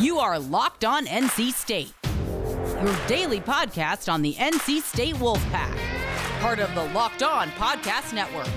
[0.00, 1.92] You are Locked On NC State,
[2.82, 5.76] your daily podcast on the NC State Wolfpack,
[6.40, 8.48] part of the Locked On Podcast Network.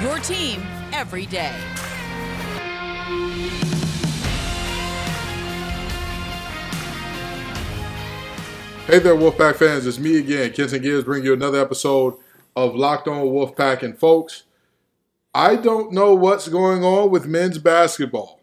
[0.00, 0.62] Your team
[0.92, 1.52] every day.
[8.86, 9.84] Hey there, Wolfpack fans.
[9.84, 12.14] It's me again, Kenton Gibbs, bringing you another episode
[12.54, 13.82] of Locked On Wolfpack.
[13.82, 14.44] And folks,
[15.34, 18.41] I don't know what's going on with men's basketball.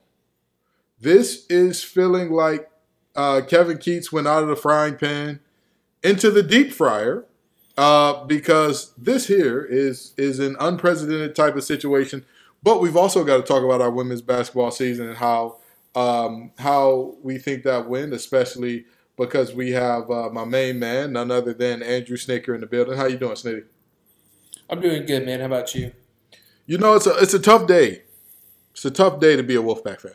[1.00, 2.70] This is feeling like
[3.16, 5.39] uh, Kevin Keatts went out of the frying pan
[6.03, 7.25] into the deep fryer
[7.77, 12.25] uh, because this here is is an unprecedented type of situation.
[12.62, 15.59] But we've also got to talk about our women's basketball season and how
[15.95, 18.86] um, how we think that went, especially
[19.17, 22.97] because we have uh, my main man, none other than Andrew Schnittker in the building.
[22.97, 23.63] How you doing, Snitty?
[24.70, 25.39] I'm doing good, man.
[25.39, 25.94] How about you?
[26.66, 28.03] You know, it's a it's a tough day.
[28.72, 30.13] It's a tough day to be a Wolfpack fan.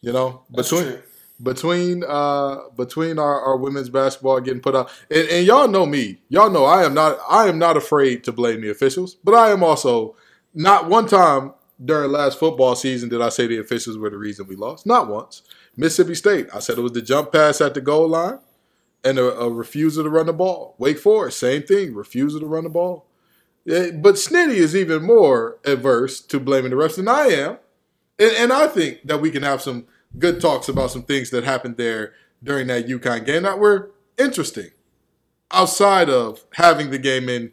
[0.00, 1.02] You know, That's between true.
[1.42, 6.20] between uh between our, our women's basketball getting put out, and, and y'all know me.
[6.28, 9.50] Y'all know I am not I am not afraid to blame the officials, but I
[9.50, 10.16] am also
[10.54, 11.52] not one time
[11.84, 14.86] during last football season did I say the officials were the reason we lost.
[14.86, 15.42] Not once.
[15.76, 18.38] Mississippi State, I said it was the jump pass at the goal line
[19.04, 20.74] and a, a refusal to run the ball.
[20.78, 23.06] Wake Forest, same thing, refusal to run the ball.
[23.66, 27.58] Yeah, but Snitty is even more averse to blaming the refs than I am.
[28.18, 29.86] And, and I think that we can have some
[30.18, 34.70] good talks about some things that happened there during that UConn game that were interesting.
[35.50, 37.52] Outside of having the game in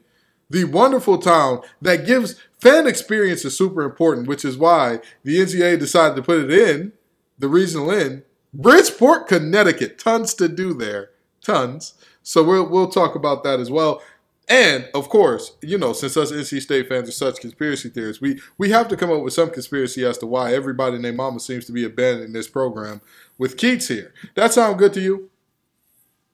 [0.49, 5.79] the wonderful town that gives fan experience is super important, which is why the NCAA
[5.79, 6.93] decided to put it in
[7.37, 9.97] the regional in Bridgeport, Connecticut.
[9.97, 11.09] Tons to do there,
[11.43, 11.93] tons.
[12.21, 14.01] So we'll we'll talk about that as well.
[14.49, 18.41] And of course, you know, since us NC State fans are such conspiracy theorists, we
[18.57, 21.65] we have to come up with some conspiracy as to why everybody named Mama seems
[21.65, 23.01] to be abandoning this program
[23.37, 24.13] with Keatts here.
[24.35, 25.29] That sound good to you?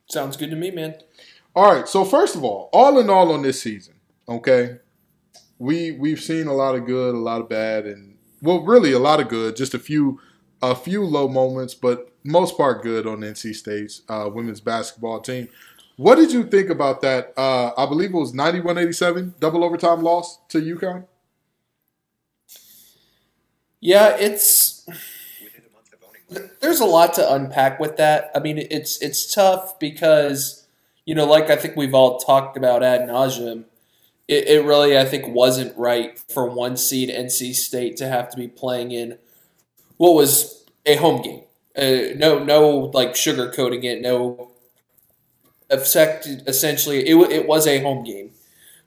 [0.10, 0.96] Sounds good to me, man.
[1.56, 1.88] All right.
[1.88, 3.94] So first of all, all in all on this season,
[4.28, 4.80] okay,
[5.60, 9.00] we we've seen a lot of good, a lot of bad, and well, really a
[9.00, 9.56] lot of good.
[9.56, 10.20] Just a few
[10.62, 15.48] a few low moments, but most part good on NC State's uh, women's basketball team.
[16.00, 17.34] What did you think about that?
[17.36, 21.06] Uh, I believe it was 91-87 double overtime loss to UConn.
[23.82, 24.88] Yeah, it's
[26.62, 28.32] there's a lot to unpack with that.
[28.34, 30.66] I mean, it's it's tough because
[31.04, 33.66] you know, like I think we've all talked about ad nauseum.
[34.30, 38.38] It, it really, I think, wasn't right for one seed NC State to have to
[38.38, 39.18] be playing in
[39.98, 41.42] what was a home game.
[41.78, 44.02] Uh, no, no, like sugarcoating it.
[44.02, 44.54] No,
[45.70, 46.28] effect.
[46.48, 48.32] Essentially, it it was a home game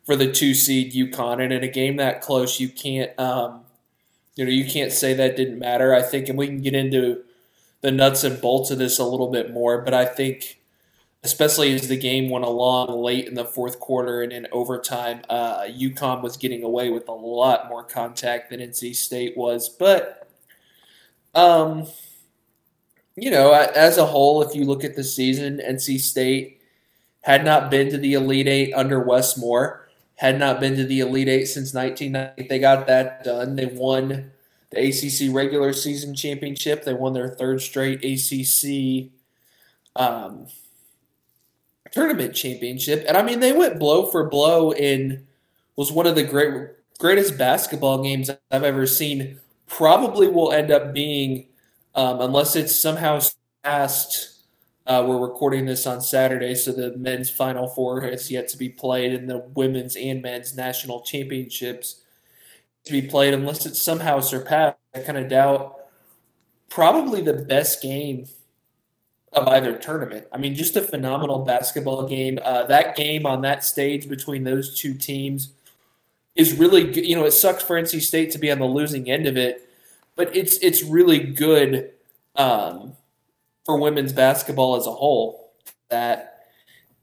[0.05, 3.19] for the two seed UConn, and in a game that close, you can't.
[3.19, 3.63] Um,
[4.35, 5.95] you know, you can't say that didn't matter.
[5.95, 7.23] I think, and we can get into
[7.83, 10.61] the nuts and bolts of this a little bit more, but I think,
[11.25, 15.65] especially as the game went along late in the fourth quarter and in overtime, uh,
[15.65, 19.69] UConn was getting away with a lot more contact than NC State was.
[19.69, 20.31] But,
[21.35, 21.87] um,
[23.17, 26.62] you know, as a whole, if you look at the season, NC State
[27.23, 31.01] had not been to the Elite Eight under Wes Moore had not been to the
[31.01, 32.49] Elite Eight since 1990.
[32.49, 33.57] They got that done.
[33.57, 34.31] They won
[34.71, 36.85] the ACC regular season championship.
[36.85, 39.11] They won their third straight ACC
[39.97, 40.47] um,
[41.91, 43.05] tournament championship.
[43.09, 45.27] And I mean, they went blow for blow in
[45.77, 49.41] was one of the great greatest basketball games I've ever seen.
[49.67, 51.47] Probably will end up being,
[51.95, 54.32] um, unless it's somehow surpassed
[54.87, 58.69] uh, we're recording this on Saturday, so the men's Final Four has yet to be
[58.69, 62.03] played, and the women's and men's national championships
[62.85, 64.77] to be played, unless it's somehow surpassed.
[64.95, 65.77] I kind of doubt.
[66.69, 68.27] Probably the best game
[69.33, 70.27] of either tournament.
[70.33, 72.39] I mean, just a phenomenal basketball game.
[72.43, 75.53] Uh, that game on that stage between those two teams
[76.35, 77.07] is really good.
[77.07, 79.69] You know, it sucks for NC State to be on the losing end of it,
[80.17, 81.93] but it's it's really good.
[82.35, 82.95] Um,
[83.65, 85.53] for women's basketball as a whole.
[85.91, 86.47] That,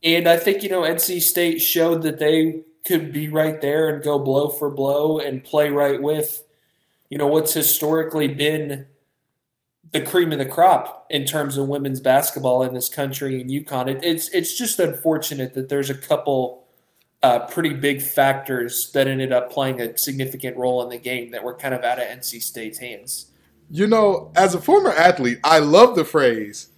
[0.04, 4.04] and I think you know NC State showed that they could be right there and
[4.04, 6.44] go blow for blow and play right with,
[7.10, 8.88] you know, what's historically been
[9.92, 13.88] the cream of the crop in terms of women's basketball in this country and UConn.
[13.88, 16.68] It, it's it's just unfortunate that there's a couple
[17.24, 21.44] uh, pretty big factors that ended up playing a significant role in the game that
[21.44, 23.29] were kind of out of NC State's hands.
[23.70, 26.70] You know, as a former athlete, I love the phrase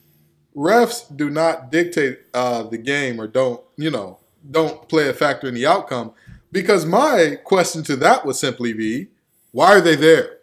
[0.55, 5.47] refs do not dictate uh, the game or don't, you know, don't play a factor
[5.47, 6.11] in the outcome.
[6.51, 9.07] Because my question to that would simply be,
[9.51, 10.39] why are they there?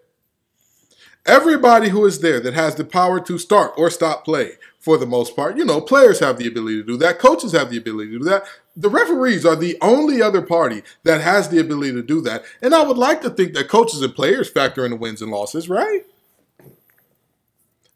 [1.27, 5.05] Everybody who is there that has the power to start or stop play, for the
[5.05, 7.19] most part, you know, players have the ability to do that.
[7.19, 8.44] Coaches have the ability to do that.
[8.75, 12.44] The referees are the only other party that has the ability to do that.
[12.62, 15.31] And I would like to think that coaches and players factor in the wins and
[15.31, 16.05] losses, right?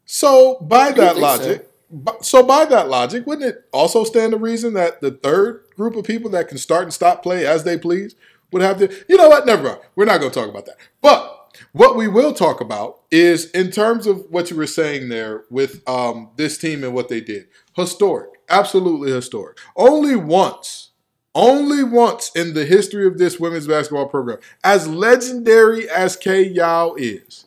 [0.05, 2.17] So by that logic, so.
[2.21, 6.05] so by that logic, wouldn't it also stand to reason that the third group of
[6.05, 8.15] people that can start and stop play as they please
[8.51, 8.93] would have to?
[9.07, 9.45] You know what?
[9.45, 9.79] Never mind.
[9.95, 10.77] We're not going to talk about that.
[11.01, 15.45] But what we will talk about is in terms of what you were saying there
[15.49, 17.47] with um, this team and what they did.
[17.75, 19.57] Historic, absolutely historic.
[19.75, 20.91] Only once,
[21.35, 26.95] only once in the history of this women's basketball program, as legendary as Kay Yow
[26.97, 27.45] is,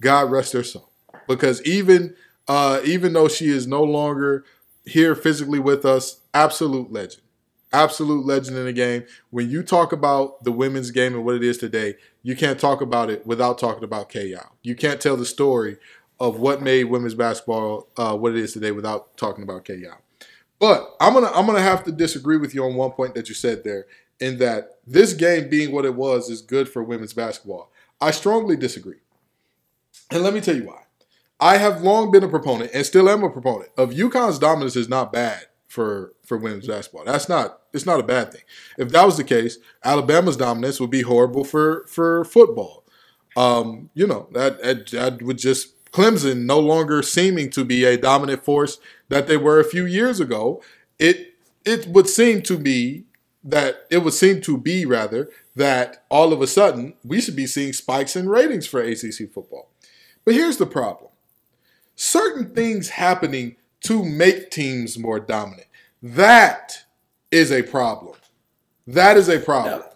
[0.00, 0.85] God rest her soul,
[1.26, 2.14] because even
[2.48, 4.44] uh, even though she is no longer
[4.84, 7.22] here physically with us, absolute legend
[7.72, 9.04] absolute legend in the game.
[9.30, 12.80] When you talk about the women's game and what it is today, you can't talk
[12.80, 14.52] about it without talking about Yow.
[14.62, 15.76] You can't tell the story
[16.18, 19.98] of what made women's basketball uh, what it is today without talking about Yow.
[20.58, 23.34] But I'm gonna I'm gonna have to disagree with you on one point that you
[23.34, 23.86] said there,
[24.20, 27.70] in that this game being what it was is good for women's basketball.
[28.00, 29.00] I strongly disagree,
[30.10, 30.85] and let me tell you why.
[31.38, 34.88] I have long been a proponent and still am a proponent of UConn's dominance is
[34.88, 37.04] not bad for for women's basketball.
[37.04, 38.42] That's not it's not a bad thing.
[38.78, 42.84] If that was the case, Alabama's dominance would be horrible for for football.
[43.36, 47.98] Um, you know that, that that would just Clemson no longer seeming to be a
[47.98, 48.78] dominant force
[49.08, 50.62] that they were a few years ago.
[50.98, 51.34] It
[51.64, 53.04] it would seem to be
[53.44, 57.46] that it would seem to be rather that all of a sudden we should be
[57.46, 59.70] seeing spikes in ratings for ACC football.
[60.24, 61.10] But here's the problem:
[61.96, 65.66] certain things happening to make teams more dominant.
[66.02, 66.84] That
[67.30, 68.14] is a problem.
[68.86, 69.80] That is a problem.
[69.80, 69.86] No.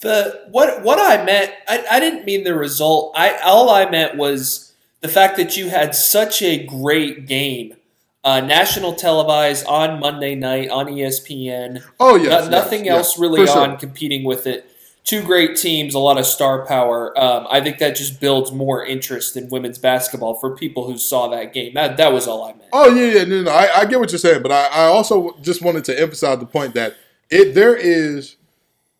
[0.00, 3.12] The what what I meant, I, I didn't mean the result.
[3.16, 7.76] I all I meant was the fact that you had such a great game,
[8.24, 11.84] uh, national televised on Monday night on ESPN.
[12.00, 13.76] Oh yes, no, nothing yes, else yes, really on sure.
[13.76, 14.71] competing with it
[15.04, 17.18] two great teams, a lot of star power.
[17.18, 21.28] Um, I think that just builds more interest in women's basketball for people who saw
[21.28, 21.74] that game.
[21.74, 22.70] That that was all I meant.
[22.72, 25.36] Oh yeah, yeah, no, no, I, I get what you're saying, but I, I also
[25.40, 26.96] just wanted to emphasize the point that
[27.30, 28.36] it there is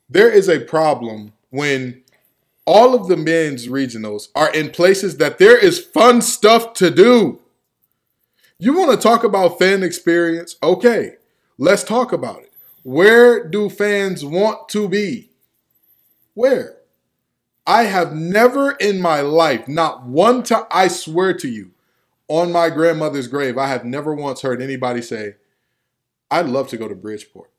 [0.09, 2.03] there is a problem when
[2.65, 7.41] all of the men's regionals are in places that there is fun stuff to do.
[8.59, 10.57] You want to talk about fan experience?
[10.63, 11.15] Okay,
[11.59, 12.53] let's talk about it.
[12.85, 15.32] Where do fans want to be?
[16.35, 16.79] Where?
[17.67, 21.71] I have never in my life, not one time, I swear to you,
[22.29, 25.37] on my grandmother's grave, I have never once heard anybody say,
[26.31, 27.51] I'd love to go to Bridgeport.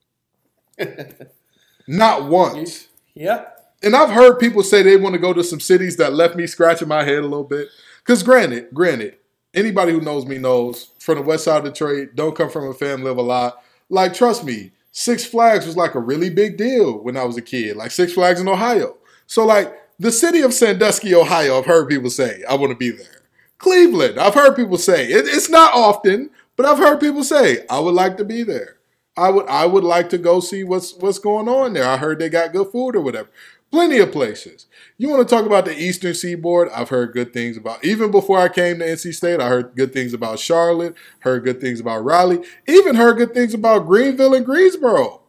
[1.87, 2.87] not once.
[3.13, 3.45] Yeah.
[3.83, 6.47] And I've heard people say they want to go to some cities that left me
[6.47, 7.67] scratching my head a little bit.
[7.99, 9.17] Because granted, granted,
[9.53, 12.73] anybody who knows me knows from the west side of Detroit, don't come from a
[12.73, 13.61] family of a lot.
[13.89, 17.41] Like, trust me, Six Flags was like a really big deal when I was a
[17.41, 18.95] kid, like Six Flags in Ohio.
[19.25, 22.91] So, like, the city of Sandusky, Ohio, I've heard people say, I want to be
[22.91, 23.23] there.
[23.57, 27.79] Cleveland, I've heard people say, it, it's not often, but I've heard people say, I
[27.79, 28.77] would like to be there.
[29.15, 31.85] I would I would like to go see what's what's going on there.
[31.85, 33.29] I heard they got good food or whatever.
[33.73, 34.67] Plenty of places.
[34.99, 36.69] You want to talk about the Eastern Seaboard?
[36.69, 37.83] I've heard good things about.
[37.83, 40.93] Even before I came to NC State, I heard good things about Charlotte.
[41.21, 42.43] Heard good things about Raleigh.
[42.67, 45.23] Even heard good things about Greenville and Greensboro.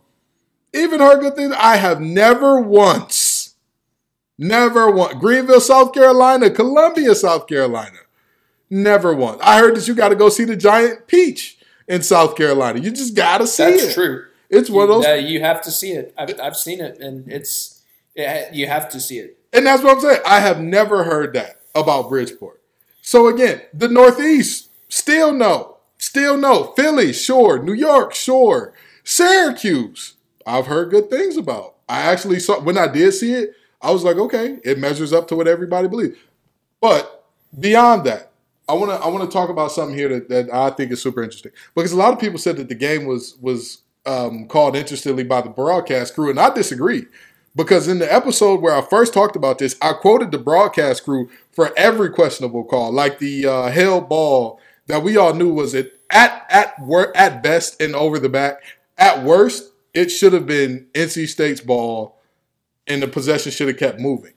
[0.74, 1.54] Even heard good things.
[1.58, 3.54] I have never once,
[4.36, 5.14] never once.
[5.14, 7.96] Greenville, South Carolina, Columbia, South Carolina.
[8.68, 9.40] Never once.
[9.42, 11.56] I heard that you got to go see the giant peach
[11.88, 12.78] in South Carolina.
[12.78, 13.84] You just got to see That's it.
[13.86, 14.26] That's true.
[14.50, 15.06] It's one of those.
[15.06, 16.12] Uh, you have to see it.
[16.18, 17.73] I've, I've seen it, and it's
[18.14, 19.38] you have to see it.
[19.52, 20.20] And that's what I'm saying.
[20.26, 22.60] I have never heard that about Bridgeport.
[23.02, 25.78] So again, the Northeast, still no.
[25.98, 26.72] Still no.
[26.76, 27.62] Philly, sure.
[27.62, 28.72] New York, sure.
[29.04, 30.14] Syracuse,
[30.46, 31.74] I've heard good things about.
[31.88, 35.28] I actually saw, when I did see it, I was like, okay, it measures up
[35.28, 36.16] to what everybody believes.
[36.80, 37.26] But
[37.58, 38.32] beyond that,
[38.66, 41.02] I want to I want to talk about something here that, that I think is
[41.02, 44.74] super interesting because a lot of people said that the game was was um, called
[44.74, 47.04] interestingly by the broadcast crew, and I disagree.
[47.56, 51.30] Because in the episode where I first talked about this, I quoted the broadcast crew
[51.52, 56.00] for every questionable call, like the uh, held ball that we all knew was it
[56.10, 58.62] at at wor- at best and over the back.
[58.98, 62.20] At worst, it should have been NC State's ball,
[62.86, 64.32] and the possession should have kept moving.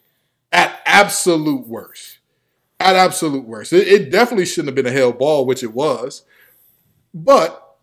[0.52, 2.20] At absolute worst,
[2.80, 6.24] at absolute worst, it, it definitely shouldn't have been a held ball, which it was.
[7.14, 7.78] But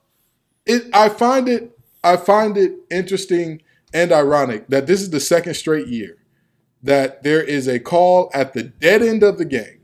[0.64, 3.62] it, I find it, I find it interesting
[3.94, 6.18] and ironic that this is the second straight year
[6.82, 9.80] that there is a call at the dead end of the game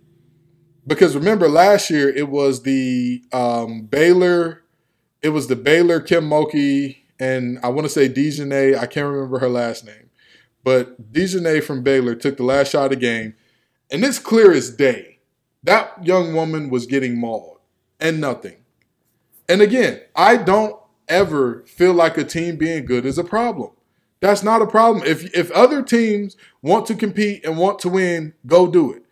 [0.86, 4.64] because remember last year it was the um, Baylor,
[5.22, 8.76] it was the Baylor Kim Mulkey and I want to say DiJonai.
[8.76, 10.10] I can't remember her last name,
[10.64, 13.34] but DiJonai from Baylor took the last shot of the game,
[13.90, 15.18] and it's clear as day
[15.62, 17.58] that young woman was getting mauled
[18.00, 18.56] and nothing.
[19.48, 20.76] And again, I don't
[21.08, 23.72] ever feel like a team being good is a problem.
[24.20, 25.04] That's not a problem.
[25.06, 29.02] If if other teams want to compete and want to win, go do it.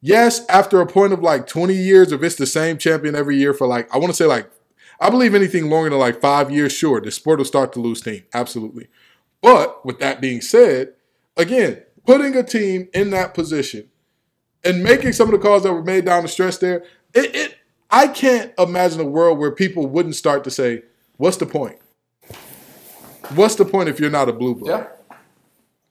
[0.00, 3.54] Yes, after a point of like 20 years, if it's the same champion every year
[3.54, 4.50] for like, I want to say like,
[5.00, 8.00] I believe anything longer than like five years, sure, the sport will start to lose
[8.00, 8.24] steam.
[8.34, 8.88] Absolutely.
[9.40, 10.94] But with that being said,
[11.36, 13.88] again, putting a team in that position
[14.64, 17.58] and making some of the calls that were made down the stretch there, it, it
[17.88, 20.82] I can't imagine a world where people wouldn't start to say,
[21.16, 21.78] what's the point?
[23.34, 24.86] What's the point if you're not a blue blood?
[24.86, 25.16] Yeah.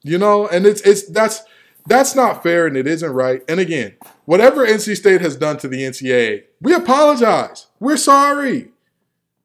[0.04, 1.44] You know, and it's it's that's
[1.88, 3.44] that's not fair and it isn't right.
[3.48, 3.96] And again,
[4.26, 7.68] whatever NC State has done to the NCAA, we apologize.
[7.80, 8.70] We're sorry.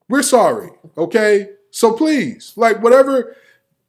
[0.09, 0.71] We're sorry.
[0.97, 1.50] Okay?
[1.71, 3.37] So please, like whatever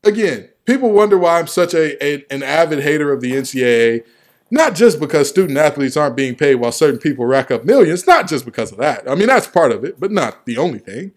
[0.04, 4.04] again, people wonder why I'm such a, a an avid hater of the NCAA.
[4.50, 8.30] Not just because student athletes aren't being paid while certain people rack up millions, not
[8.30, 9.10] just because of that.
[9.10, 11.12] I mean, that's part of it, but not the only thing.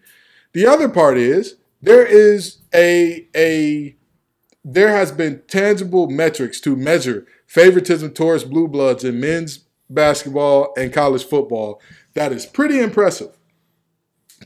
[0.51, 3.95] The other part is there is a a
[4.63, 10.93] there has been tangible metrics to measure favoritism towards blue bloods in men's basketball and
[10.93, 11.81] college football
[12.13, 13.37] that is pretty impressive.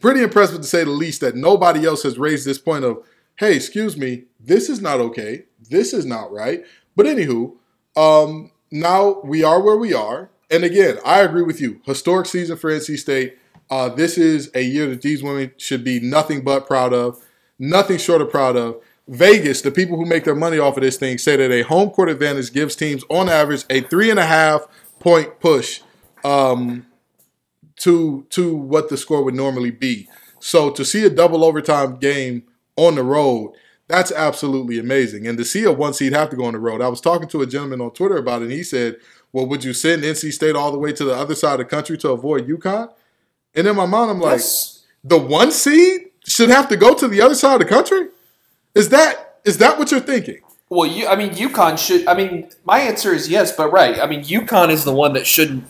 [0.01, 3.03] Pretty impressive to say the least that nobody else has raised this point of,
[3.37, 5.45] hey, excuse me, this is not okay.
[5.69, 6.63] This is not right.
[6.95, 7.55] But anywho,
[7.95, 10.29] um, now we are where we are.
[10.51, 11.81] And again, I agree with you.
[11.85, 13.37] Historic season for NC State.
[13.69, 17.24] Uh, this is a year that these women should be nothing but proud of,
[17.59, 18.81] nothing short of proud of.
[19.07, 21.91] Vegas, the people who make their money off of this thing, say that a home
[21.91, 24.67] court advantage gives teams, on average, a three and a half
[24.99, 25.81] point push
[26.23, 26.87] um,
[27.77, 30.07] to to what the score would normally be.
[30.39, 32.43] So to see a double overtime game
[32.75, 33.53] on the road,
[33.87, 35.27] that's absolutely amazing.
[35.27, 37.27] And to see a one seed have to go on the road, I was talking
[37.29, 38.97] to a gentleman on Twitter about it, and he said,
[39.31, 41.65] "Well, would you send NC State all the way to the other side of the
[41.65, 42.89] country to avoid UConn?"
[43.53, 44.83] And in my mind, I'm like, Yes.
[45.03, 48.07] the one seed should have to go to the other side of the country.
[48.73, 50.39] Is that is that what you're thinking?
[50.69, 52.07] Well, you, I mean, UConn should.
[52.07, 53.99] I mean, my answer is yes, but right.
[53.99, 55.65] I mean, UConn is the one that shouldn't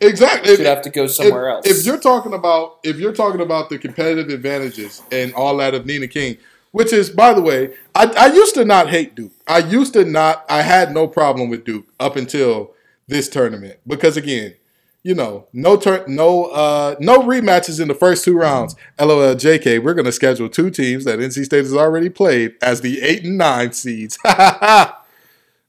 [0.00, 0.56] Exactly.
[0.56, 1.66] should have to go somewhere if, else.
[1.66, 5.86] If you're talking about if you're talking about the competitive advantages and all that of
[5.86, 6.36] Nina King,
[6.72, 9.32] which is by the way, I, I used to not hate Duke.
[9.46, 10.44] I used to not.
[10.48, 12.72] I had no problem with Duke up until
[13.06, 14.54] this tournament because again,
[15.04, 18.74] you know, no turn, no uh, no rematches in the first two rounds.
[18.98, 19.84] LOL, JK.
[19.84, 23.22] We're going to schedule two teams that NC State has already played as the eight
[23.22, 24.18] and nine seeds.
[24.24, 24.96] and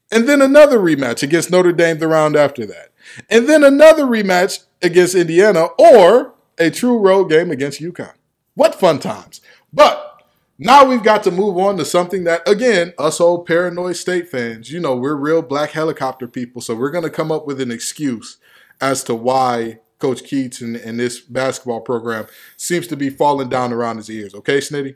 [0.09, 2.93] then another rematch against Notre Dame the round after that.
[3.29, 8.13] And then another rematch against Indiana or a true road game against UConn.
[8.53, 9.41] What fun times.
[9.73, 10.23] But
[10.57, 14.71] now we've got to move on to something that, again, us old paranoid state fans,
[14.71, 16.61] you know, we're real black helicopter people.
[16.61, 18.37] So we're going to come up with an excuse
[18.81, 22.27] as to why Coach Keatts and, and this basketball program
[22.57, 24.35] seems to be falling down around his ears.
[24.35, 24.95] Okay, Snitty?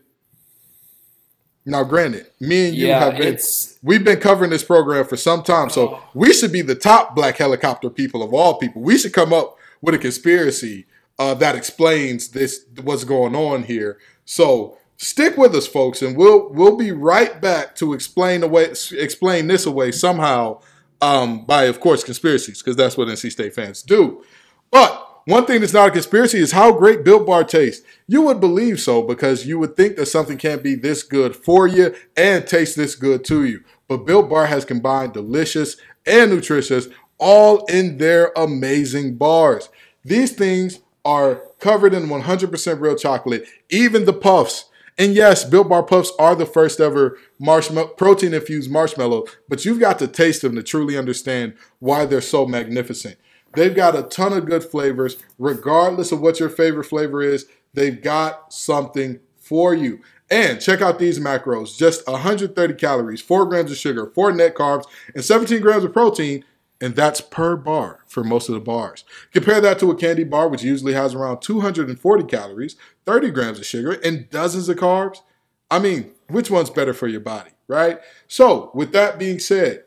[1.66, 3.38] Now, granted, me and you Yeah, have been
[3.84, 7.38] we've been covering this program for some time, so we should be the top black
[7.38, 8.82] helicopter people of all people.
[8.82, 10.88] We should come up with a conspiracy
[11.20, 14.00] uh, that explains this what's going on here.
[14.26, 19.48] So stick with us, folks, and we'll we'll be right back to explain away explain
[19.48, 20.62] this away somehow
[21.02, 24.24] um, by, of course, conspiracies, because that's what NC State fans do.
[24.72, 27.86] But one thing that's not a conspiracy is how great Built Bar tastes.
[28.08, 31.68] You would believe so because you would think that something can't be this good for
[31.68, 33.64] you and taste this good to you.
[33.88, 36.88] But Built Bar has combined delicious and nutritious
[37.20, 39.70] all in their amazing bars.
[40.04, 44.66] These things are covered in 100% real chocolate, even the puffs.
[45.00, 49.80] And yes, Built Bar Puffs are the first ever marshmallow protein infused marshmallow, but you've
[49.80, 53.16] got to taste them to truly understand why they're so magnificent.
[53.54, 57.48] They've got a ton of good flavors, regardless of what your favorite flavor is.
[57.74, 60.02] They've got something for you.
[60.30, 64.84] And check out these macros just 130 calories, 4 grams of sugar, 4 net carbs,
[65.16, 66.44] and 17 grams of protein.
[66.82, 69.04] And that's per bar for most of the bars.
[69.34, 73.66] Compare that to a candy bar, which usually has around 240 calories, 30 grams of
[73.66, 75.18] sugar, and dozens of carbs.
[75.70, 78.00] I mean, which one's better for your body, right?
[78.28, 79.84] So, with that being said,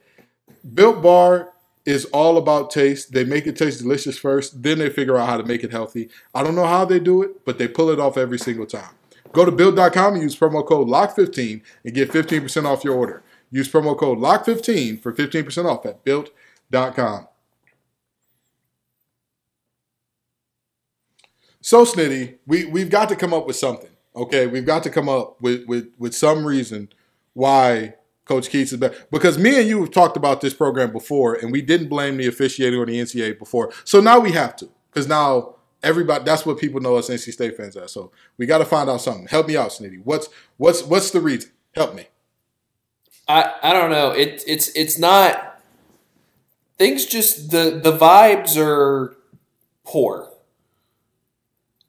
[0.75, 1.53] Built Bar
[1.85, 3.13] is all about taste.
[3.13, 6.11] They make it taste delicious first, then they figure out how to make it healthy.
[6.35, 8.95] I don't know how they do it, but they pull it off every single time.
[9.33, 13.23] Go to built.com and use promo code LOCK15 and get 15% off your order.
[13.51, 16.35] Use promo code LOCK15 for 15% off at built.com
[16.73, 17.29] snitty.com.
[21.61, 23.91] So snitty, we, we've got to come up with something.
[24.15, 26.91] Okay, we've got to come up with with, with some reason
[27.33, 27.95] why
[28.27, 28.93] Coach Keatts is back.
[29.11, 32.27] Because me and you have talked about this program before, and we didn't blame the
[32.27, 33.73] officiating or the NCAA before.
[33.85, 37.57] So now we have to, because now everybody that's what people know us NC State
[37.57, 37.89] fans are.
[37.89, 39.29] So we got to find out something.
[39.29, 40.03] Help me out, Snitty.
[40.05, 41.53] What's what's what's the reason?
[41.75, 42.07] Help me.
[43.29, 44.11] I I don't know.
[44.11, 45.52] It it's it's not
[46.83, 49.17] things just the the vibes are
[49.85, 50.31] poor.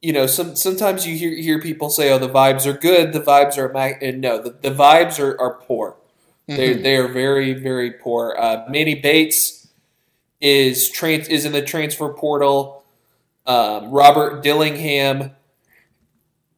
[0.03, 3.19] You know, some sometimes you hear hear people say, "Oh, the vibes are good, the
[3.19, 5.97] vibes are and no, the, the vibes are, are poor.
[6.47, 6.57] Mm-hmm.
[6.57, 8.35] They they are very very poor.
[8.37, 9.67] Uh, Manny Bates
[10.39, 12.83] is trans is in the transfer portal.
[13.47, 15.31] Um, Robert Dillingham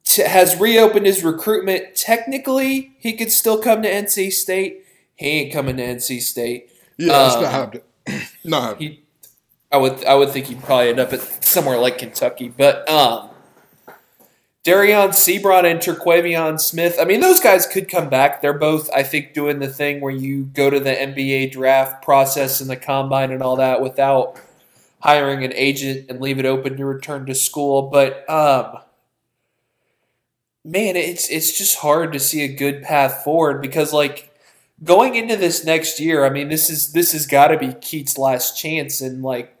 [0.04, 1.96] t- has reopened his recruitment.
[1.96, 4.84] Technically, he could still come to NC State.
[5.14, 6.70] He ain't coming to NC State.
[6.98, 7.82] Yeah, um, it's not happening.
[8.46, 9.02] Not He,
[9.70, 13.30] I would I would think he'd probably end up at somewhere like Kentucky, but um,
[14.64, 16.96] Dereon Seabron and Terquavion Smith.
[17.00, 18.42] I mean, those guys could come back.
[18.42, 22.60] They're both, I think, doing the thing where you go to the NBA draft process
[22.60, 24.40] and the combine and all that without
[25.00, 27.82] hiring an agent and leave it open to return to school.
[27.82, 28.78] But um,
[30.64, 34.35] man, it's it's just hard to see a good path forward because like
[34.82, 38.18] going into this next year, I mean, this is this has got to be Keatts'
[38.18, 39.56] last chance, and like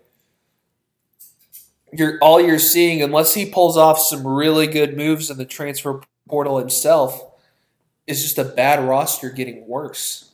[1.92, 6.02] you're all you're seeing, unless he pulls off some really good moves in the transfer
[6.28, 7.22] portal himself,
[8.06, 10.32] is just a bad roster getting worse.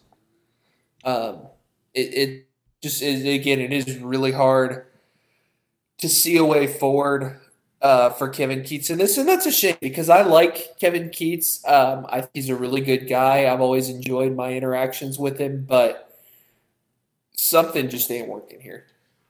[1.04, 1.46] Um,
[1.94, 2.46] it, it
[2.82, 4.86] just is, again, it is really hard
[5.98, 7.40] to see a way forward
[7.82, 11.68] uh, for Kevin Keatts in this, and that's a shame because I like Kevin Keatts.
[11.68, 13.52] Um, I think he's a really good guy.
[13.52, 16.08] I've always enjoyed my interactions with him, but
[17.34, 18.86] something just ain't working here.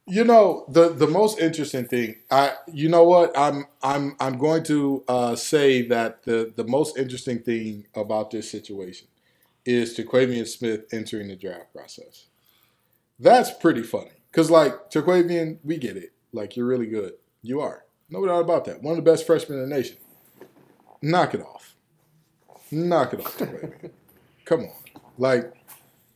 [0.07, 2.17] You know the the most interesting thing.
[2.31, 6.99] I you know what I'm I'm I'm going to uh, say that the the most
[6.99, 9.09] interesting thing about this situation
[9.65, 12.27] is Terquavion Smith entering the draft process.
[13.19, 16.13] That's pretty funny because like Terquavion, we get it.
[16.33, 17.13] Like you're really good.
[17.43, 18.83] You are no doubt about that.
[18.83, 19.97] One of the best freshmen in the nation.
[21.01, 21.75] Knock it off.
[22.71, 23.41] Knock it off.
[24.45, 24.73] Come on,
[25.19, 25.53] like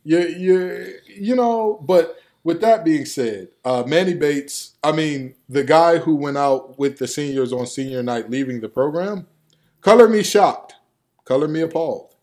[0.04, 5.64] you you you know, but with that being said, uh, Manny Bates, I mean, the
[5.64, 9.26] guy who went out with the seniors on senior night leaving the program,
[9.80, 10.74] color me shocked,
[11.24, 12.14] color me appalled.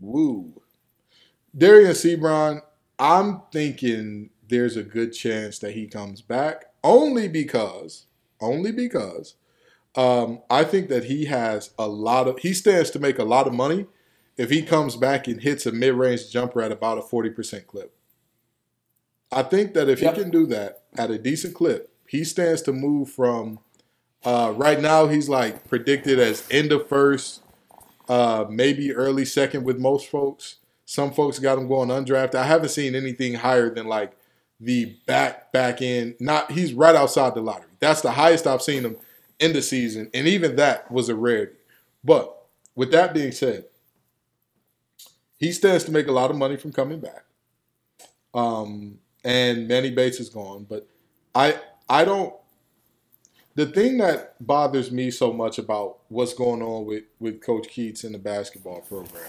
[0.00, 0.62] Woo.
[1.56, 2.62] Dereon Seabron,
[2.98, 8.06] I'm thinking there's a good chance that he comes back only because,
[8.40, 9.34] only because
[9.96, 13.46] um, I think that he has a lot of, he stands to make a lot
[13.46, 13.86] of money
[14.36, 17.94] if he comes back and hits a mid range jumper at about a 40% clip.
[19.30, 20.16] I think that if yep.
[20.16, 23.60] he can do that at a decent clip, he stands to move from
[24.24, 27.42] uh, right now he's like predicted as end of first,
[28.08, 30.56] uh, maybe early second with most folks.
[30.86, 32.34] Some folks got him going undrafted.
[32.34, 34.16] I haven't seen anything higher than like
[34.60, 36.14] the back back end.
[36.20, 37.68] Not he's right outside the lottery.
[37.80, 38.96] That's the highest I've seen him
[39.38, 41.56] in the season, and even that was a rarity.
[42.02, 42.34] But
[42.74, 43.64] with that being said,
[45.38, 47.24] he stands to make a lot of money from coming back.
[48.32, 50.66] Um, and Manny Bates is gone.
[50.68, 50.86] But
[51.34, 52.34] I I don't.
[53.56, 58.04] The thing that bothers me so much about what's going on with with Coach Keatts
[58.04, 59.22] in the basketball program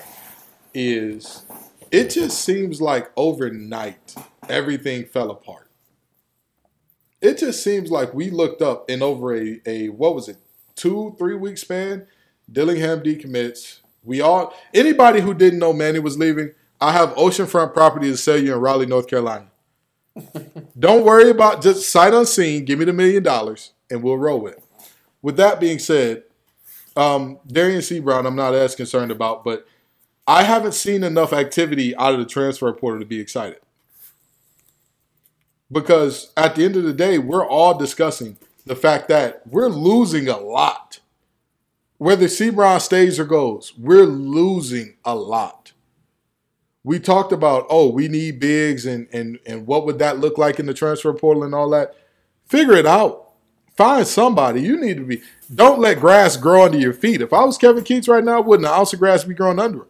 [0.73, 1.45] is
[1.91, 4.15] it just seems like overnight
[4.49, 5.69] everything fell apart.
[7.21, 10.37] It just seems like we looked up in over a, a what was it,
[10.75, 12.07] two, three week span,
[12.51, 13.79] Dillingham decommits.
[14.03, 18.37] We all anybody who didn't know Manny was leaving, I have oceanfront property to sell
[18.37, 19.47] you in Raleigh, North Carolina.
[20.79, 22.65] Don't worry about just sight unseen.
[22.65, 24.63] Give me the million dollars and we'll roll with it.
[25.21, 26.23] With that being said,
[26.95, 29.67] um, Dereon Seabron, I'm not as concerned about, but
[30.27, 33.59] I haven't seen enough activity out of the transfer portal to be excited.
[35.71, 40.27] Because at the end of the day, we're all discussing the fact that we're losing
[40.27, 40.99] a lot.
[41.97, 45.65] Whether Seabron stays or goes, we're losing a lot
[46.85, 50.59] we talked about, oh, we need bigs and and and what would that look like
[50.59, 51.95] in the transfer portal and all that.
[52.45, 53.31] Figure it out.
[53.75, 54.61] Find somebody.
[54.61, 55.23] You need to be.
[55.53, 57.21] Don't let grass grow under your feet.
[57.21, 59.81] If I was Kevin Keatts right now, wouldn't an ounce of grass be growing under
[59.81, 59.87] it?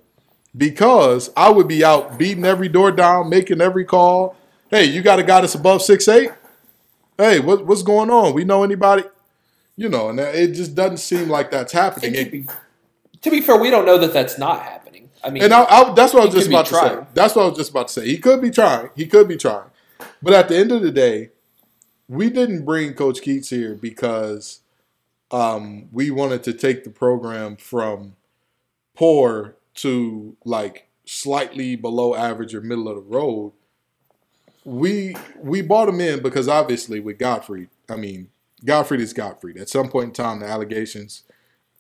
[0.55, 4.37] Because I would be out beating every door down, making every call.
[4.75, 6.31] Hey, you got a guy that's above six eight.
[7.17, 8.33] Hey, what, what's going on?
[8.33, 9.03] We know anybody?
[9.77, 12.13] You know, and it just doesn't seem like that's happening.
[12.13, 12.45] To be,
[13.21, 15.09] to be fair, we don't know that that's not happening.
[15.23, 16.97] I mean, and I, I, that's what I was just about to say.
[17.13, 18.05] That's what I was just about to say.
[18.05, 18.89] He could be trying.
[18.97, 19.69] He could be trying.
[20.21, 21.29] But at the end of the day,
[22.09, 24.59] we didn't bring Coach Keatts here because
[25.31, 28.17] um, we wanted to take the program from
[28.93, 33.53] poor to like slightly below average or middle of the road.
[34.65, 38.29] We we bought him in because obviously with Gottfried, I mean
[38.65, 39.57] Gottfried is Gottfried.
[39.57, 41.23] At some point in time, the allegations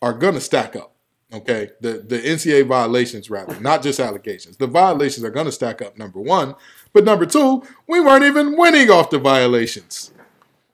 [0.01, 0.93] are gonna stack up.
[1.33, 4.57] Okay, the the NCAA violations rather, not just allegations.
[4.57, 5.97] The violations are gonna stack up.
[5.97, 6.55] Number one,
[6.93, 10.11] but number two, we weren't even winning off the violations.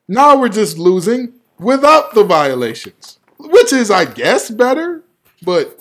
[0.06, 5.02] Now we're just losing without the violations, which is, I guess, better.
[5.42, 5.80] But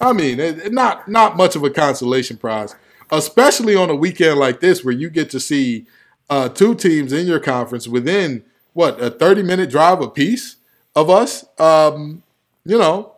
[0.00, 2.74] I mean, it, not not much of a consolation prize,
[3.12, 5.86] especially on a weekend like this where you get to see
[6.28, 10.56] uh, two teams in your conference within what a thirty minute drive apiece
[10.96, 11.44] of us.
[11.60, 12.22] Um,
[12.64, 13.12] you know,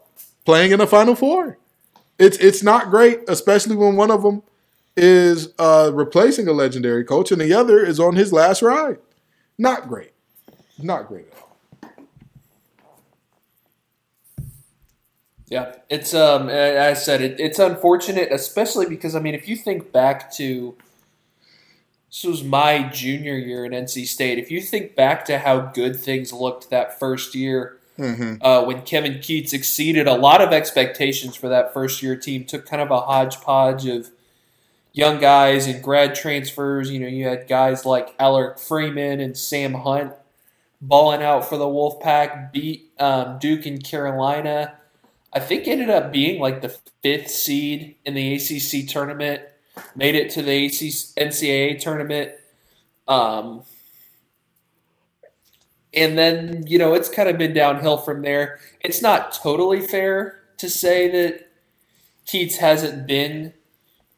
[0.45, 1.59] playing in the Final Four.
[2.19, 4.43] It's it's not great, especially when one of them
[4.97, 8.99] is uh, replacing a legendary coach and the other is on his last ride.
[9.59, 10.13] Not great.
[10.81, 11.44] Not great at all.
[15.49, 19.93] Yeah, it's um, I said it, it's unfortunate, especially because I mean, if you think
[19.93, 20.77] back to
[22.15, 24.39] this was my junior year at NC State.
[24.39, 28.37] If you think back to how good things looked that first year, mm-hmm.
[28.41, 32.67] uh, when Kevin Keatts exceeded a lot of expectations for that first year team, took
[32.67, 34.11] kind of a hodgepodge of
[34.93, 36.89] young guys and grad transfers.
[36.89, 40.13] You know, you had guys like Allerik Freeman and Sam Hunt
[40.81, 44.75] balling out for the Wolfpack, beat um, Duke and Carolina.
[45.35, 49.43] I think ended up being like the fifth seed in the ACC tournament.
[49.97, 52.33] Made it to the ACC, NCAA tournament.
[53.09, 53.65] Um,
[55.93, 58.61] and then, you know, it's kind of been downhill from there.
[58.81, 61.51] It's not totally fair to say that
[62.27, 63.53] Keatts hasn't been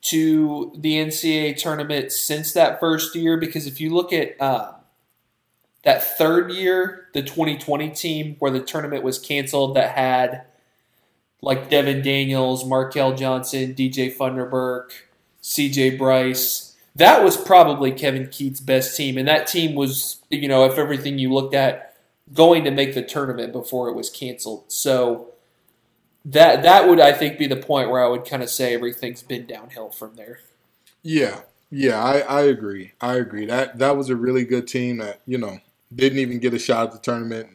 [0.03, 4.73] to the NCAA tournament since that first year because if you look at uh,
[5.83, 10.45] that third year, the 2020 team where the tournament was canceled that had
[11.43, 14.91] like Devin Daniels, Markell Johnson, DJ Funderburk,
[15.43, 16.75] CJ Bryce.
[16.95, 19.19] That was probably Kevin Keatts' best team.
[19.19, 21.95] And that team was, you know, if everything you looked at,
[22.33, 24.65] going to make the tournament before it was canceled.
[24.69, 25.29] So
[26.25, 29.23] that that would I think be the point where I would kind of say everything's
[29.23, 30.41] been downhill from there.
[31.03, 31.43] Yeah.
[31.71, 32.93] Yeah, I, I agree.
[33.01, 33.47] I agree.
[33.47, 35.59] That that was a really good team that, you know,
[35.95, 37.49] didn't even get a shot at the tournament.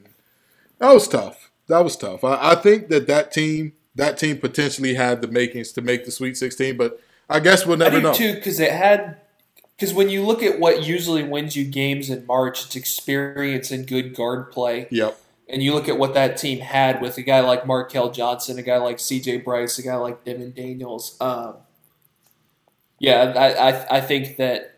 [0.80, 1.51] That was tough.
[1.72, 2.26] That was tough.
[2.26, 6.12] I, I think that that team that team potentially had the makings to make the
[6.12, 8.14] Sweet 16, but I guess we'll never I do know.
[8.14, 9.22] too, because it had.
[9.78, 13.88] Because when you look at what usually wins you games in March, it's experience and
[13.88, 14.88] good guard play.
[14.92, 15.18] Yep.
[15.50, 18.62] And you look at what that team had with a guy like Markell Johnson, a
[18.62, 19.38] guy like C.J.
[19.38, 21.18] Bryce, a guy like Devin Daniels.
[21.20, 21.56] Um,
[23.00, 24.71] yeah, I, I I think that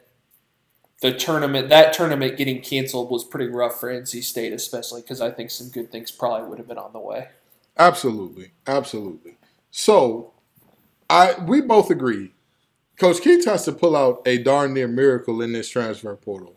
[1.04, 5.32] the tournament that tournament getting canceled was pretty rough for NC State, especially because I
[5.32, 7.28] think some good things probably would have been on the way.
[7.78, 9.36] Absolutely, absolutely.
[9.70, 10.32] So,
[11.10, 12.32] I we both agree.
[12.96, 16.56] Coach Keatts has to pull out a darn near miracle in this transfer portal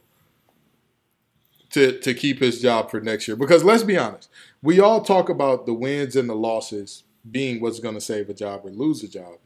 [1.71, 3.37] to to keep his job for next year.
[3.37, 4.31] Because let's be honest,
[4.63, 8.35] we all talk about the wins and the losses being what's going to save a
[8.35, 9.39] job or lose a job,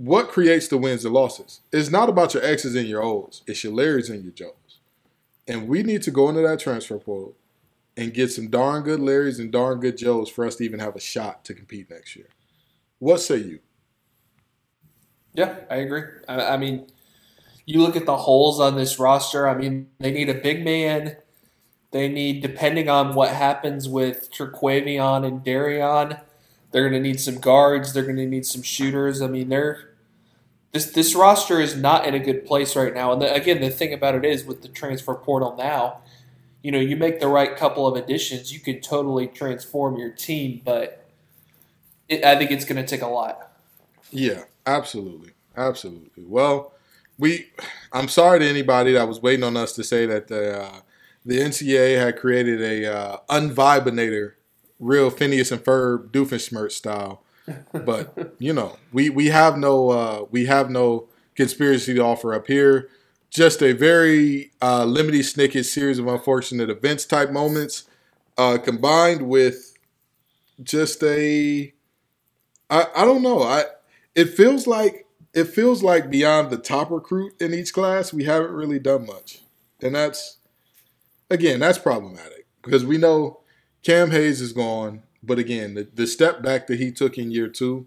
[0.00, 1.60] what creates the wins and losses?
[1.70, 3.42] It's not about your X's and your O's.
[3.46, 4.78] It's your Larrys and your Joes.
[5.46, 7.36] And we need to go into that transfer portal
[7.98, 10.96] and get some darn good Larrys and darn good Joes for us to even have
[10.96, 12.28] a shot to compete next year.
[12.98, 13.58] What say you?
[15.34, 16.04] Yeah, I agree.
[16.26, 16.86] I, I mean,
[17.66, 19.46] you look at the holes on this roster.
[19.46, 21.18] I mean, they need a big man.
[21.90, 26.22] They need, depending on what happens with Terquavion and Dereon,
[26.70, 27.92] they're going to need some guards.
[27.92, 29.20] They're going to need some shooters.
[29.20, 29.89] I mean, they're
[30.72, 33.12] this this roster is not in a good place right now.
[33.12, 36.00] And the, again, the thing about it is with the transfer portal now,
[36.62, 40.60] you know, you make the right couple of additions, you can totally transform your team.
[40.64, 41.08] But
[42.08, 43.52] it, I think it's going to take a lot.
[44.10, 46.24] Yeah, absolutely, absolutely.
[46.24, 46.72] Well,
[47.18, 47.50] we.
[47.92, 50.80] I'm sorry to anybody that was waiting on us to say that the uh,
[51.24, 54.34] the NCAA had created a uh, unvibinator,
[54.78, 57.22] real Phineas and Ferb Doofenshmirtz style.
[57.72, 62.46] But you know, we we have no uh, we have no conspiracy to offer up
[62.46, 62.88] here.
[63.30, 67.84] Just a very uh, Lemony Snicket series of unfortunate events type moments,
[68.36, 69.74] uh, combined with
[70.62, 71.72] just a
[72.68, 73.64] I, I don't know I
[74.14, 78.52] it feels like it feels like beyond the top recruit in each class, we haven't
[78.52, 79.40] really done much.
[79.80, 80.38] And that's,
[81.30, 83.40] again, that's problematic because we know
[83.82, 85.02] Cam Hayes is gone.
[85.22, 87.86] But again, the, the step back that he took in year two,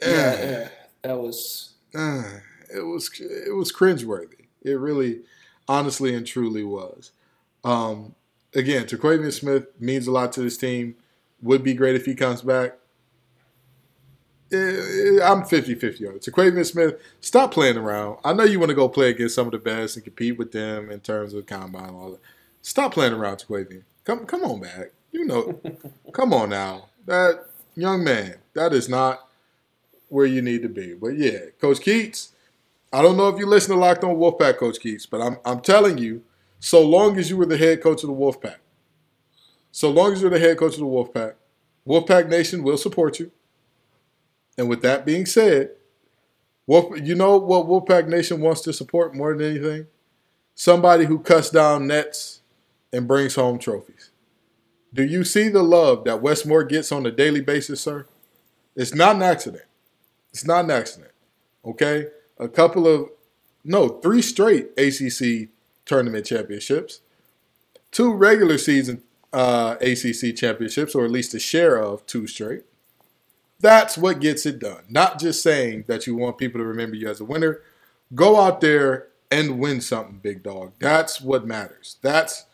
[0.00, 0.68] yeah, eh, yeah
[1.02, 1.74] that was.
[1.94, 2.40] Uh,
[2.72, 4.46] it was it was cringeworthy.
[4.62, 5.20] It really,
[5.66, 7.12] honestly and truly was.
[7.64, 8.14] Um,
[8.54, 10.96] again, Terquavion Smith means a lot to this team.
[11.42, 12.76] Would be great if he comes back.
[14.52, 16.22] Eh, I'm 50 50 on it.
[16.22, 18.18] To Terquavion Smith, stop playing around.
[18.24, 20.52] I know you want to go play against some of the best and compete with
[20.52, 22.20] them in terms of combine and all that.
[22.62, 23.82] Stop playing around, Terquavion.
[24.04, 24.92] Come, come on back.
[25.12, 25.60] You know,
[26.12, 26.88] come on now.
[27.06, 29.28] That young man, that is not
[30.08, 30.94] where you need to be.
[30.94, 32.30] But yeah, Coach Keatts,
[32.92, 35.60] I don't know if you listen to Locked On Wolfpack, Coach Keatts, but I'm, I'm
[35.60, 36.22] telling you,
[36.58, 38.56] so long as you were the head coach of the Wolfpack,
[39.72, 41.34] so long as you're the head coach of the Wolfpack,
[41.86, 43.30] Wolfpack Nation will support you.
[44.58, 45.70] And with that being said,
[46.66, 49.86] Wolf, you know what Wolfpack Nation wants to support more than anything?
[50.54, 52.42] Somebody who cuts down nets
[52.92, 54.09] and brings home trophies.
[54.92, 58.06] Do you see the love that Wes Moore gets on a daily basis, sir?
[58.74, 59.64] It's not an accident.
[60.32, 61.12] It's not an accident.
[61.64, 62.08] Okay?
[62.38, 63.10] A couple of,
[63.64, 65.50] no, three straight ACC
[65.84, 67.00] tournament championships,
[67.90, 72.64] two regular season uh, ACC championships, or at least a share of two straight.
[73.60, 74.84] That's what gets it done.
[74.88, 77.60] Not just saying that you want people to remember you as a winner.
[78.14, 80.72] Go out there and win something, big dog.
[80.78, 81.96] That's what matters.
[82.02, 82.46] That's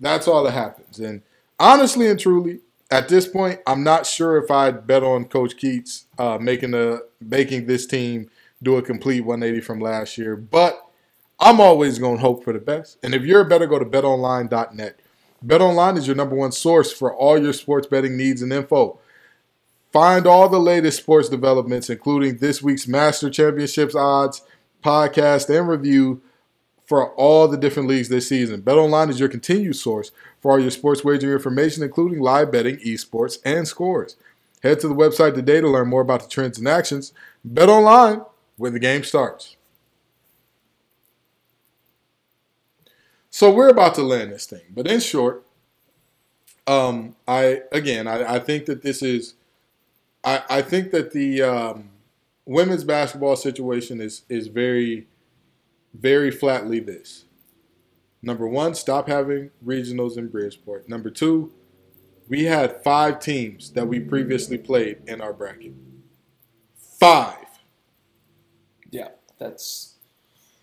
[0.00, 0.98] that's all that happens.
[0.98, 1.22] And
[1.58, 6.04] honestly and truly, at this point, I'm not sure if I'd bet on Coach Keatts
[6.18, 8.30] uh, making a making this team
[8.62, 10.36] do a complete 180 from last year.
[10.36, 10.82] But
[11.38, 12.98] I'm always going to hope for the best.
[13.02, 15.00] And if you're a better, go to betonline.net.
[15.44, 18.98] BetOnline is your number one source for all your sports betting needs and info.
[19.92, 24.42] Find all the latest sports developments, including this week's Master Championships odds,
[24.82, 26.22] podcast, and review
[26.86, 28.62] for all the different leagues this season.
[28.62, 33.38] BetOnline is your continued source for all your sports wagering information, including live betting, esports,
[33.44, 34.16] and scores.
[34.62, 37.12] Head to the website today to learn more about the trends and actions.
[37.46, 38.24] BetOnline,
[38.56, 39.56] where the game starts.
[43.30, 45.44] So we're about to land this thing, but in short,
[46.66, 49.34] um, I again, I, I think that this is,
[50.24, 51.90] I, I think that the um,
[52.46, 55.06] women's basketball situation is is very,
[55.98, 57.24] very flatly this.
[58.22, 60.88] Number one, stop having regionals in Bridgeport.
[60.88, 61.52] Number two,
[62.28, 65.74] we had five teams that we previously played in our bracket.
[66.98, 67.46] Five.
[68.90, 69.94] Yeah, that's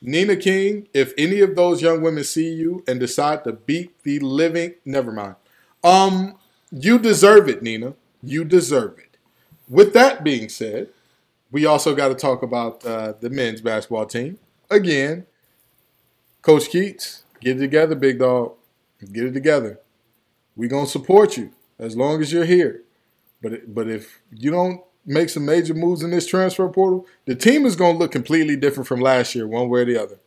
[0.02, 4.20] Nina King, if any of those young women see you and decide to beat the
[4.20, 5.36] living, never mind.
[5.82, 6.36] Um,
[6.72, 7.94] you deserve it, Nina.
[8.22, 9.18] You deserve it.
[9.70, 10.90] With that being said,
[11.52, 14.40] we also got to talk about uh, the men's basketball team.
[14.70, 15.26] Again,
[16.42, 18.54] Coach Keatts, get it together, big dog.
[19.12, 19.80] Get it together.
[20.56, 22.84] We're going to support you as long as you're here.
[23.42, 27.66] But, but if you don't make some major moves in this transfer portal, the team
[27.66, 30.20] is going to look completely different from last year, one way or the other.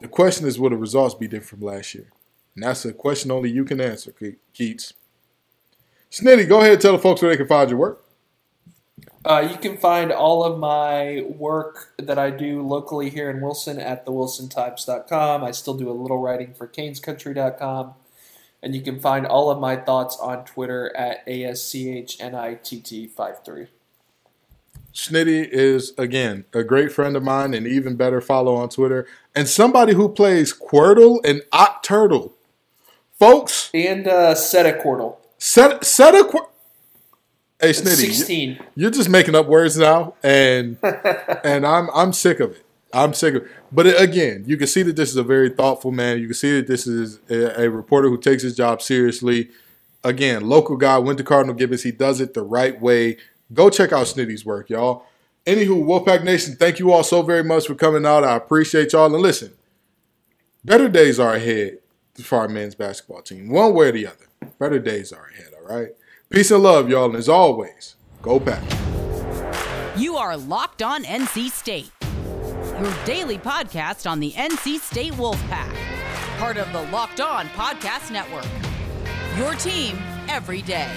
[0.00, 2.10] The question is, will the results be different from last year?
[2.54, 4.12] And that's a question only you can answer,
[4.54, 4.92] Keatts.
[6.10, 8.04] Snitty, go ahead and tell the folks where they can find your work.
[9.24, 13.78] Uh, you can find all of my work that I do locally here in Wilson
[13.78, 15.44] at thewilsontimes.com.
[15.44, 17.92] I still do a little writing for canescountry.com.
[18.62, 23.68] And you can find all of my thoughts on Twitter at ASCHNITT53.
[24.92, 29.06] Schnitty is, again, a great friend of mine and even better follow on Twitter.
[29.34, 32.32] And somebody who plays Qwirkle and Octurtle.
[33.18, 33.70] Folks.
[33.72, 35.16] And uh, Qwirkle.
[35.38, 36.49] Set, set a Qwirkle.
[37.60, 38.58] Hey, Snitty, 16.
[38.74, 40.78] You're just making up words now, and
[41.44, 42.64] and I'm I'm sick of it.
[42.92, 43.50] I'm sick of it.
[43.70, 46.18] But again, you can see that this is a very thoughtful man.
[46.20, 49.50] You can see that this is a, a reporter who takes his job seriously.
[50.02, 51.82] Again, local guy, went to Cardinal Gibbons.
[51.82, 53.18] He does it the right way.
[53.52, 55.04] Go check out Snitty's work, y'all.
[55.44, 58.24] Anywho, Wolfpack Nation, thank you all so very much for coming out.
[58.24, 59.12] I appreciate y'all.
[59.12, 59.52] And listen,
[60.64, 61.78] better days are ahead
[62.22, 64.26] for our men's basketball team, one way or the other.
[64.58, 65.90] Better days are ahead, all right?
[66.30, 67.06] Peace and love, y'all.
[67.06, 68.62] And as always, go Pack.
[69.96, 71.90] You are locked on NC State
[72.80, 75.74] your daily podcast on the NC State Wolfpack,
[76.38, 78.46] part of the Locked On Podcast Network.
[79.36, 80.90] Your team every day.